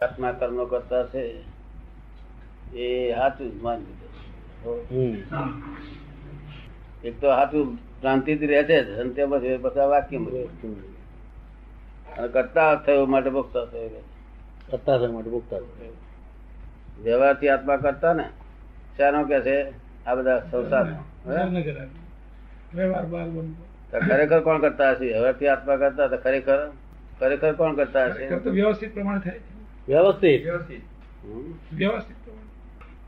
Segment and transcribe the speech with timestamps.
[0.00, 1.22] આત્મા કર્મ કરતા છે
[2.74, 3.96] એ સાચું જ માની
[7.04, 10.18] એક તો સાચું ભ્રાંતિથી રહે છે અને તે પછી પછી વાક્ય.
[12.16, 14.00] અને કરતા થયો માટે ભોગતા થયો
[14.70, 15.98] કરતા થયો માટે ભોગતા થયા.
[17.02, 18.26] વ્યવહારથી આત્મા કરતા ને
[18.96, 19.56] શાનો કે છે
[20.06, 20.98] આ બધા સંસારનો
[23.92, 25.06] તો ખરેખર કોણ કરતા હશે?
[25.06, 26.58] વ્યવહારથી આત્મા કરતા તો ખરેખર
[27.20, 28.24] ખરેખર કોણ કરતા હશે?
[28.50, 29.40] વ્યવસ્થિત પ્રમાણે થાય
[29.90, 30.42] વ્યવસ્થિત.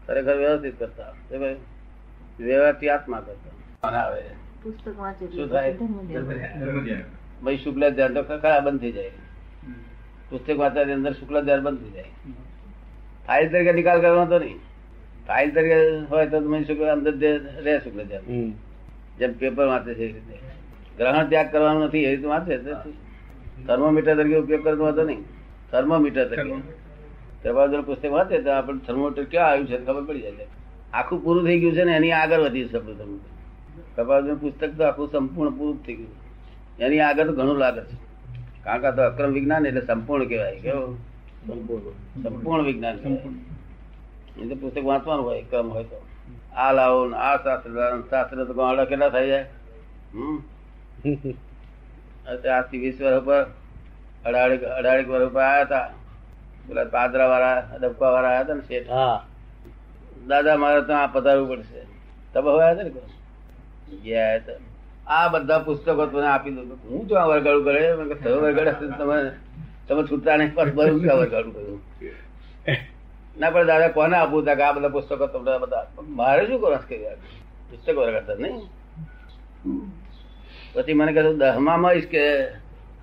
[0.06, 1.10] ખરેખર વ્યવસ્થિત કરતા
[2.40, 3.54] વ્યવહારથી આત્મા કરતા.
[4.02, 4.22] આવે.
[4.62, 5.72] પુસ્તક વાંચે શું થાય?
[7.42, 9.14] ભાઈ શુક્લ ધ્યાન તો ખરા બંધ થઈ જાય.
[10.30, 12.12] પુસ્તક વાંચવાની અંદર શુક્લ ધ્યાન બંધ થઈ જાય.
[13.26, 14.60] ફાઇલ તરીકે નિકાલ કરવાનો તો નહીં.
[15.28, 15.78] ફાઇલ તરીકે
[16.10, 17.12] હોય તો મહી શુક્લ અંદર
[17.66, 18.24] રહે શુક્લ ધ્યાન.
[19.18, 20.36] જેમ પેપર વાંચે છે એ રીતે.
[20.98, 22.54] ગ્રહણ ત્યાગ કરવાનું નથી એ રીતે વાંચે
[23.66, 25.22] થર્મોમીટર તરીકે ઉપયોગ કરતો હતો નહીં.
[25.72, 27.80] થર્મોમીટર તરીકે.
[27.80, 30.32] પુસ્તક વાંચે તો આપણે થર્મોમીટર ક્યાં આવ્યું છે ખબર પડી જાય
[30.92, 33.20] આખું પૂરું થઈ ગયું છે ને એની આગળ વધી શબ્દ આપણું
[33.96, 34.34] થર્મોમીટર.
[34.34, 36.22] પુસ્તક તો આખું સંપૂર્ણ પૂરું થઈ ગયું
[36.78, 37.96] એની આગળ તો ઘણું લાગે છે.
[38.64, 40.60] કારણ કે આ તો અક્રમ વિજ્ઞાન એટલે સંપૂર્ણ કહેવાય.
[40.60, 40.96] કેવું
[41.46, 42.22] સંપૂર્ણ.
[42.22, 42.94] સંપૂર્ણ વિજ્ઞાન.
[44.42, 46.06] એ તો પુસ્તક વાંચવાનું હોય ક્રમ હોય તો.
[46.56, 49.46] આ લાવો ને આ શાસ્ત્ર શાસ્ત્ર તો ગામડા કેટલા થઈ જાય?
[50.14, 50.42] હમ?
[52.26, 53.46] અત્યારે આજથી વીસ વર્ષ ઉપર
[54.24, 55.86] અઢારેક અઢારેક વર્ષ ઉપર આવ્યા હતા.
[56.68, 58.90] પેલા પાદરા વાળા ડબકા વાળા આવ્યા હતા ને શેઠ.
[58.90, 59.18] હા.
[60.28, 61.80] દાદા મારે તો આ પધારવું પડશે.
[62.32, 63.06] તમે હવે આવ્યા હતા
[63.88, 64.58] ને ગયા હતા.
[65.06, 67.82] આ બધા પુસ્તકો તમને આપી દઉં હું તો આ વરગાડું કરે?
[68.22, 69.16] તમે વરગાડ્યા તમે
[69.88, 71.80] તમે છૂટતા નહીં પર બરું ક્યાં વરગાડું કર્યું.
[73.36, 75.84] ના પણ દાદા કોને આપવું તા કે આ બધા પુસ્તકો તમને બધા?
[76.16, 77.18] મારે શું કરો કે યાર?
[77.70, 78.56] પુસ્તકો વરગાડતા નહીં.
[80.74, 82.24] પછી મને કહ્યું દહમામાં કે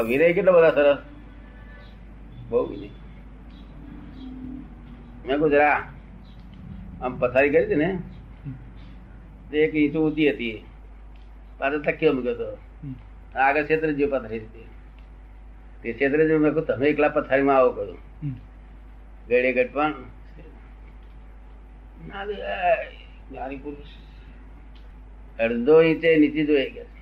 [0.06, 0.98] વિનય કેટલો બધા સરસ?
[2.48, 2.90] બહુ વિનય.
[5.26, 5.78] મેં કહું જરા
[7.02, 7.90] આમ પથારી કરી હતી ને
[9.50, 10.64] તે એક ઈંચ ઊંચી હતી.
[11.58, 12.48] પાછળ તકીઓ મૂક્યો હતો
[13.38, 14.68] આગળ ક્ષેત્ર જે પથારી હતી.
[15.82, 17.98] તે ક્ષેત્ર જે મેં કહ્યું તમે એકલા પથારીમાં આવો કહ્યું
[19.28, 19.94] ગળે ગઢ પણ
[22.08, 23.90] જ્ઞાની પુરુષ
[25.40, 26.92] અડધો ઇંચે નીચે જોઈ ગયા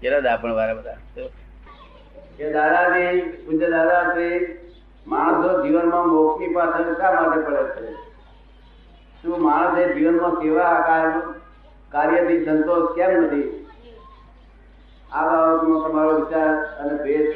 [0.00, 0.98] કેટલા દાપણ વાળા બધા?
[2.38, 4.38] કે દાદાજી પૂજ્ય દાદાજી
[5.06, 7.94] માણસો જીવનમાં મોક્ષની પાછળ શા માટે પડે છે?
[9.22, 11.06] શું માણસે જીવનમાં કેવા આકાર
[11.92, 13.48] કાર્યથી સંતોષ કેમ નથી?
[15.12, 17.26] આ બાબતમાં તમારો વિચાર અને ભેદ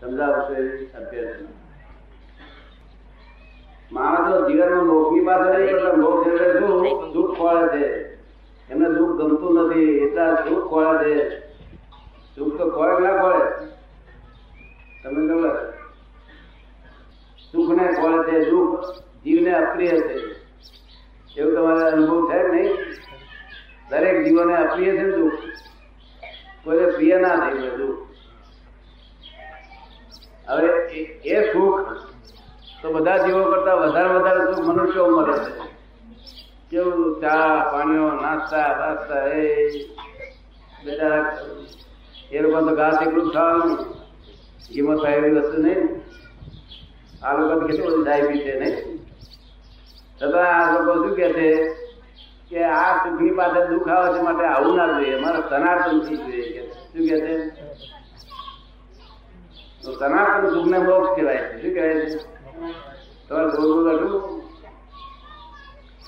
[0.00, 0.56] સમજાવશે
[0.98, 1.53] અભ્યર્થના.
[4.04, 7.12] માણસો જીવનમાં મોક્ષની પાછળ નહીં પડતા મોક્ષ એટલે શું?
[7.12, 8.14] સુખ ખોળે છે.
[8.70, 11.40] એમને સુખ ગમતું નથી એટલા સુખ ખોળે છે.
[12.36, 13.66] સુખ તો ખોળે ના ખોળે.
[15.02, 15.48] તમે કહો?
[17.52, 18.80] સુખ ને ખોળે છે દુઃખ
[19.24, 20.20] જીવને અપ્રિય છે.
[21.40, 22.76] એવું તમારે અનુભવ થાય નહીં?
[23.90, 25.32] દરેક જીવોને અપ્રિય છે દુઃખ?
[26.64, 28.08] કોઈને પ્રિય ના થઈ દુઃખ.
[30.48, 30.66] હવે
[31.24, 32.13] એ સુખ
[32.84, 35.52] તો બધા જીવો કરતા વધારે વધારે સુખ મનુષ્યો મળે છે.
[36.70, 39.68] કેવું ચા પાણીઓ નાસ્તા નાસ્તા, એ
[40.84, 41.38] બધા
[42.30, 43.78] એ લોકો તો ઘાસ એકલું ખાવાનું.
[44.70, 45.88] એમાં થાય એવી વસ્તુ નહીં
[47.22, 48.98] આ લોકો કેટલું બધું ડાયબી છે, નહીં?
[50.22, 51.68] છતાં આ લોકો શું કે છે
[52.50, 55.16] કે આ સુખની પાછળ દુઃખ આવે છે માટે આવું ના જોઈએ.
[55.16, 57.50] મારે સનાતન સુખ જોઈએ શું કે છે?
[59.98, 61.62] સનાતન સુખ ને મોક્ષ કહેવાય છે.
[61.62, 62.33] શું કહેવાય છે?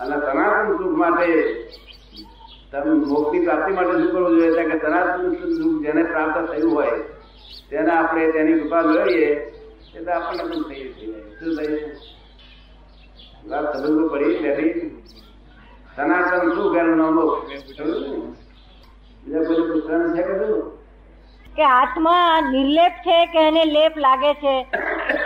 [0.01, 1.27] અને સનાતન સુખ માટે,
[2.73, 4.65] તમે મોક્ષની પ્રાપ્તિ માટે શું કરવું જોઈએ?
[4.65, 6.97] કે સનાતન સુખ જેને પ્રાપ્ત થયું હોય,
[7.71, 9.31] તેને આપણે તેની કૃપા મેળવીએ
[9.97, 10.85] એટલે આપણને પણ થઈ
[11.41, 11.77] શું થઈ
[13.51, 15.03] વાત સંબંધો પડી તેથી
[15.97, 17.17] સનાતન સુખ એનું નામ.
[19.25, 20.76] બીજા કોઈ પુસ્તક છે કે શું
[21.57, 24.63] કે આત્મા નિર્લેપ છે કે એને લેપ લાગે છે?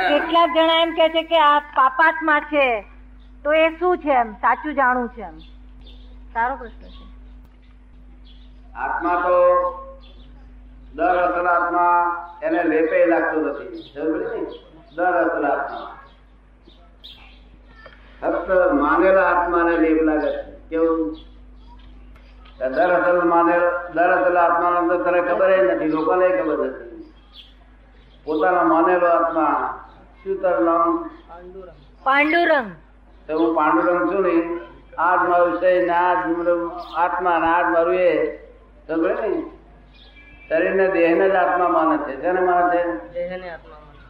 [0.08, 2.84] કેટલાક જણા એમ કે છે કે આ પાપાત્મા છે.
[3.44, 4.32] તો એ શું છે એમ?
[4.32, 5.38] સાચું જાણવું છે એમ.
[6.34, 7.04] સારો પ્રશ્ન છે.
[8.74, 9.36] આત્મા તો
[10.94, 13.94] દર અસલ આત્મા એને લેપે લાગતો નથી?
[14.96, 15.96] દર અસલ આત્મા
[18.20, 20.32] ફક્ત માનેલા આત્માને લેપ લાગે
[20.68, 21.16] કેવું?
[22.60, 23.56] દર અસલ માને
[23.94, 27.04] દર અસલ આત્માનો અંદર તને ખબર જ નથી લોકોને ખબર નથી.
[28.24, 29.78] પોતાનો માનેલો આત્મા
[30.24, 31.10] શું તારું નામ?
[32.04, 32.68] પાંડુરંગ.
[33.26, 34.60] તો હું પાંડુરંગ છું ને
[34.98, 38.40] આ જ મારું છે ને આ જ મારું આત્મા ને આ જ મારું એ
[38.88, 39.44] સમજે ને
[40.48, 42.82] શરીર ને દેહ ને જ આત્મા માને છે જેને માને છે?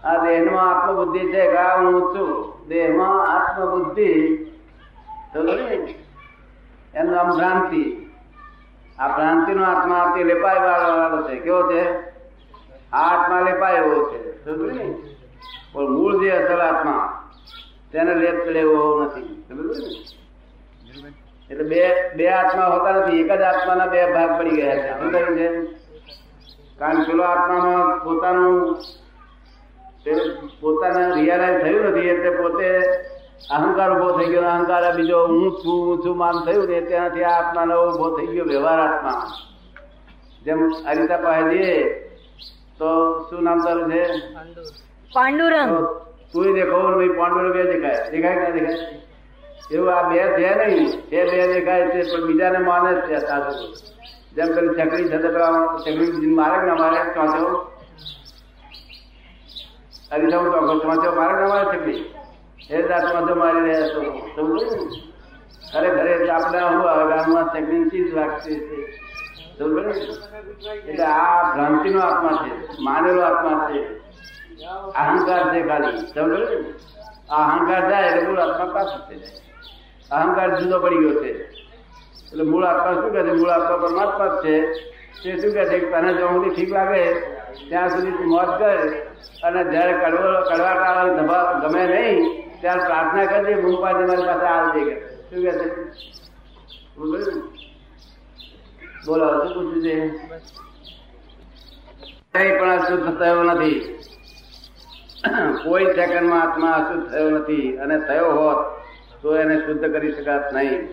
[0.05, 2.31] આ દેહમાં આત્મબુદ્ધિ છે કે હું છું?
[2.69, 4.11] દેહમાં આત્મબુદ્ધિ
[5.32, 5.97] સમજે?
[6.94, 8.00] એનું નામ ભ્રાંતિ.
[9.00, 11.37] આ ભ્રાંતિ નો આત્મા તે લેપાય વાળો છે.
[11.37, 11.82] કેવો છે?
[12.93, 14.20] આ આત્મા લેપાય એવો છે.
[15.73, 17.31] પણ મૂળ જે અસલ આત્મા,
[17.93, 19.44] તેને લેપ એવો નથી.
[19.49, 19.75] સમજ્યું
[21.05, 21.11] ને?
[21.50, 21.81] એટલે બે
[22.17, 23.20] બે આત્મા હોતા નથી.
[23.20, 24.91] એક જ આત્માના બે ભાગ પડી ગયા છે.
[25.00, 25.49] શું થયું છે?
[26.79, 28.76] કારણ પેલો આત્મામાં પોતાનું
[30.61, 32.00] પોતાને રિયલાઇઝ થયું નથી.
[32.00, 32.69] એટલે પોતે
[33.48, 37.34] અહંકાર ઊભો થઈ ગયો અહંકાર બીજો હું છું હું છું માન થયું ને ત્યાંથી આ
[37.38, 39.19] આત્માનો ઊભો થઈ ગયો વ્યવહાર આત્મા
[40.44, 41.76] જેમ અરિતા પાસે જઈએ
[42.78, 42.90] તો
[43.31, 44.02] શું નામ તારું છે?
[45.12, 45.72] પાંડુરંગ.
[46.32, 48.02] તો દેખો ભાઈ પાંડુરંગ બે દેખાય.
[48.12, 48.78] દેખાય ના દેખાય?
[49.70, 53.66] એવું આ બે છે નહીં એ બે દેખાય છે પણ બીજાને માને જ છે સાધુ
[54.37, 55.50] જેમ પેલી ચકડી છે પેલા
[56.38, 57.00] મારે ના મારે?
[57.14, 57.48] ચોંચો.
[60.12, 62.00] અરિતા હું ચોખ્ખો ચોંચો મારે ના મારે ચકરી
[62.68, 64.00] એ જ આ ચોંચો મારી રહ્યા છો
[64.32, 64.64] સમજો ને?
[65.64, 68.78] ખરેખર એટલે આપણે શું આવે આમાં ચકરી ચીજ વાગતી છે
[69.56, 69.92] સમજો ને?
[70.86, 73.80] એટલે આ ભ્રાંતિનો આત્મા છે માનેલો આત્મા છે
[74.96, 76.58] અહંકાર છે ખાલી સમજો ને?
[77.30, 79.40] આ અહંકાર જાય એટલે મૂળ આત્મા પાછું થઈ જાય
[80.18, 81.30] અહંકાર જુદો પડી ગયો છે
[82.24, 84.54] એટલે મૂળ આત્મા શું કહે છે મૂળ આત્મા પરમાત્મા જ છે
[85.22, 87.02] તે શું કહે છે કે તને જો સુધી ઠીક લાગે
[87.68, 88.78] ત્યાં સુધી તું મોજ કર
[89.46, 92.18] અને જયારે કડવો કડવાટ આવે ધબા ગમે નહીં
[92.60, 94.94] ત્યારે પ્રાર્થના કરજે પાડી મારી પાસે આવજે કે.
[95.30, 95.66] શું કહે છે?
[99.06, 99.96] બોલો શું પૂછ્યું છે?
[102.34, 103.98] કઈ પણ અશુદ્ધ થયો નથી.
[105.64, 108.58] કોઈ સેકન્ડમાં આત્મા અશુદ્ધ થયો નથી અને થયો હોત
[109.22, 110.88] તો એને શુદ્ધ કરી શકાત નહીં.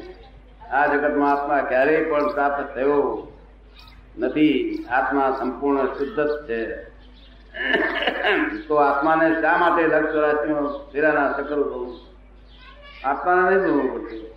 [0.71, 3.27] આ જગતમાં આત્મા ક્યારેય પણ પ્રાપ્ત થયો
[4.17, 4.77] નથી.
[4.89, 6.61] આત્મા સંપૂર્ણ શુદ્ધ જ છે.
[8.67, 11.95] તો આત્માને શા માટે લક્ષ ચોરાસીઓ ફેરાના ચક્કર થવું
[13.05, 14.27] આત્માને નહીં ભોગવવું પડતું.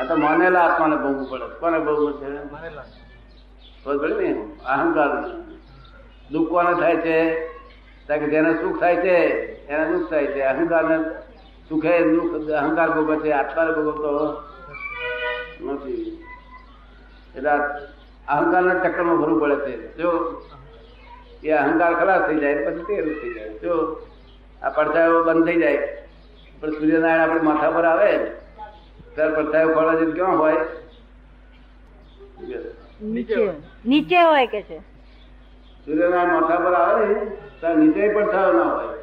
[0.00, 1.58] આ તો માનેલા આત્માને ભોગવું પડે.
[1.60, 2.48] કોને ભોગવું છે?
[3.84, 4.48] ખબર ને?
[4.66, 5.36] અહંકાર.
[6.30, 7.46] દુઃખ કોને થાય છે?
[8.08, 9.16] કારણ કે જેને સુખ થાય છે
[9.66, 10.40] એને દુઃખ થાય છે.
[10.40, 10.98] અહંકારને
[11.68, 14.42] સુખે દુઃખ અહંકાર ભોગવે છે આત્માને ભોગવતો
[15.60, 16.24] નથી.
[17.36, 17.50] એટલે
[18.28, 19.96] અહંકારના ચક્કરમાં ભરવું પડે છે.
[19.96, 20.42] જો
[21.46, 23.52] એ અહંકાર ખલાસ થઈ જાય પછી તેરું થઈ જાય.
[23.62, 23.74] જો
[24.62, 25.80] આ પડછાયો બંધ થઈ જાય
[26.60, 28.10] પણ સૂર્યનારાયણ આપણે માથા પર આવે
[29.14, 30.60] ત્યારે પડછાયો ફળવા જેમ ક્યાં હોય?
[33.00, 33.36] નીચે
[33.84, 34.46] નીચે હોય.
[34.46, 34.78] કે છે?
[35.84, 37.20] સૂર્યનારાયણ માથા પર આવે ને
[37.60, 38.96] ત્યારે નીચે પડછાયો ના હોય.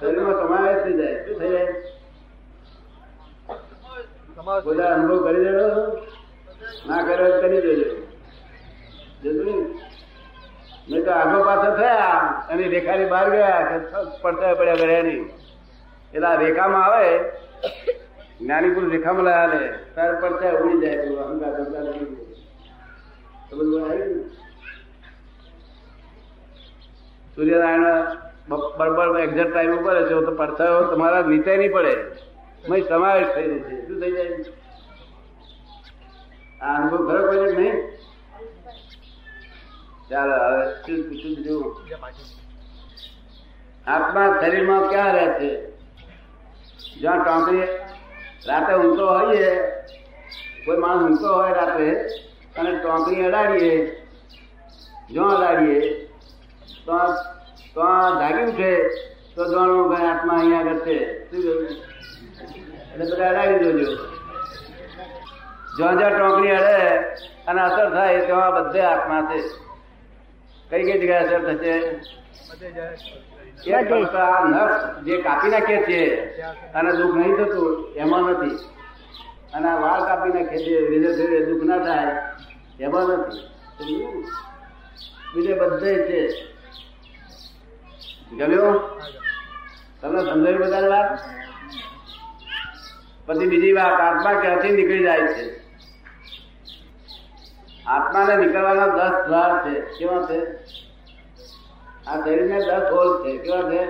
[0.00, 1.18] શરીરમાં સમાવેશ થઈ જાય.
[1.26, 1.74] શું થઈ જાય?
[4.66, 5.68] બધા અનુભવ કરી દેજો
[6.88, 8.01] ના કર્યો કરી દેજો?
[10.92, 12.18] નહીં તો આગો પાછો થયા
[12.50, 13.76] અને રેખાની બહાર ગયા કે
[14.22, 15.24] પડતા પડ્યા કર્યા નહીં
[16.14, 17.06] એટલે આ રેખામાં આવે,
[18.40, 19.60] જ્ઞાની પુરુષ રેખામાં લાયા લે
[19.96, 22.16] તાર પડતા ઉડી જાય પેલું અહંકાર અહંકાર ઉડી
[23.48, 24.22] તો બધું આવ્યું ને?
[27.34, 28.20] સૂર્યનારાયણ
[28.78, 31.94] બરાબર એક્ઝેક્ટ ટાઈમ ઉપર છે તો પડછાયો તમારા નીચે નહીં પડે.
[32.68, 33.74] મય સમાવેશ થઈ જશે.
[33.86, 34.36] શું થઈ જાય?
[36.60, 37.76] આ અનુભવ ખરો કોઈ નહીં?
[40.12, 41.76] ચાલો, હવે શું પૂછું બીજું?
[43.86, 45.70] આત્મા શરીરમાં ક્યાં રહે છે?
[47.00, 47.62] જ્યાં ટોંકરી
[48.46, 49.56] રાતે ઊંઘતો હોઈએ,
[50.64, 51.90] કોઈ માણસ ઊંઘતો હોય રાતે,
[52.58, 54.06] અને ટોંકરી અડાડીએ
[55.10, 56.06] જો અડાડીએ,
[56.86, 57.34] તો આ-
[57.74, 58.88] તો આ જાગી ઉઠે
[59.34, 61.24] તો જાણવું કે આત્મા અહીંયા આગળ છે.
[61.24, 61.68] શું કહ્યું?
[62.92, 63.96] એટલે બધા અડાડી જોજો
[65.76, 66.88] જ્યાં જ્યાં ટોંકરી અડે
[67.46, 69.71] અને અસર થાય, ત્યાં બધે આત્મા છે.
[70.72, 71.74] કઈ કઈ જગ્યાએ અસર થશે?
[74.16, 76.24] આ નખ જે કાપી નાખે છે
[76.72, 77.94] અને દુઃખ નહીં થતું?
[77.94, 78.56] એમાં નથી.
[79.54, 82.22] અને આ વાળ કાપી નાખે છે, ધીરે દુઃખ ના થાય,
[82.80, 83.40] એમાં નથી.
[83.78, 84.24] સમજ્યું?
[85.34, 86.52] બીજે બધે છે.
[88.36, 89.00] ગમ્યો?
[90.00, 91.18] તમને સમજાવી બધા વાત?
[93.26, 95.61] પછી બીજી વાત, આત્મા ક્યાંથી નીકળી જાય છે?
[97.86, 99.80] આત્માને નીકળવાના દસ દ્વાર છે.
[99.80, 100.40] કેવા છે?
[102.06, 103.38] આ શરીરને દસ હોલ છે.
[103.38, 103.82] કેવા છે?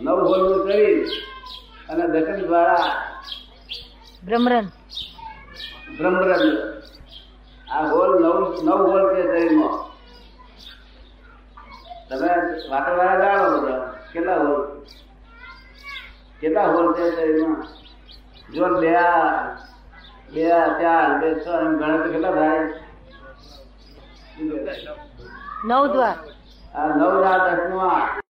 [0.00, 1.06] નવ હોલનું શરીર
[1.88, 2.86] અને દર્શન દ્વારા
[4.26, 4.66] ભ્રમરન
[5.98, 6.58] બ્રહ્મરંગ
[7.70, 9.76] આ હોલ નવ નવ હોલ છે શરીરમાં.
[12.08, 12.28] તમે
[12.70, 13.94] વાતાવરણ જાણો બધા.
[14.12, 14.80] કેટલા હોલ?
[16.40, 17.66] કેટલા હોલ છે શરીરમાં?
[18.52, 19.65] જો બે આ
[20.32, 20.44] બે
[20.80, 22.62] ચાર બે છ એમ ગણતરી કેટલા થાય?
[25.64, 26.16] નવ દ્વાર.
[26.74, 28.25] આ નવ ના દસમું આ.